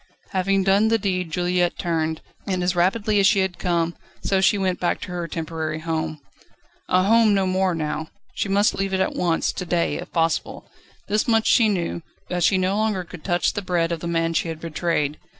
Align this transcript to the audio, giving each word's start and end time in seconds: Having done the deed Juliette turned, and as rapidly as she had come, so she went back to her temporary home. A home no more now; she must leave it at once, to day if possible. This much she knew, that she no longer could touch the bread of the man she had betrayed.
Having 0.31 0.63
done 0.63 0.87
the 0.87 0.97
deed 0.97 1.29
Juliette 1.29 1.77
turned, 1.77 2.21
and 2.47 2.63
as 2.63 2.75
rapidly 2.75 3.19
as 3.19 3.27
she 3.27 3.37
had 3.41 3.59
come, 3.59 3.95
so 4.23 4.41
she 4.41 4.57
went 4.57 4.79
back 4.79 4.99
to 5.01 5.11
her 5.11 5.27
temporary 5.27 5.77
home. 5.77 6.19
A 6.89 7.03
home 7.03 7.35
no 7.35 7.45
more 7.45 7.75
now; 7.75 8.07
she 8.33 8.49
must 8.49 8.73
leave 8.73 8.95
it 8.95 8.99
at 8.99 9.13
once, 9.15 9.51
to 9.51 9.63
day 9.63 9.97
if 9.97 10.11
possible. 10.11 10.65
This 11.07 11.27
much 11.27 11.45
she 11.45 11.69
knew, 11.69 12.01
that 12.29 12.43
she 12.43 12.57
no 12.57 12.77
longer 12.77 13.03
could 13.03 13.23
touch 13.23 13.53
the 13.53 13.61
bread 13.61 13.91
of 13.91 13.99
the 13.99 14.07
man 14.07 14.33
she 14.33 14.47
had 14.47 14.59
betrayed. 14.59 15.19